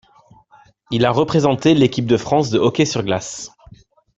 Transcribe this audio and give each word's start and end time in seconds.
Il 0.89 1.05
a 1.05 1.11
représenté 1.11 1.75
l'Équipe 1.75 2.07
de 2.07 2.17
France 2.17 2.49
de 2.49 2.57
hockey 2.57 2.85
sur 2.85 3.03
glace. 3.03 3.51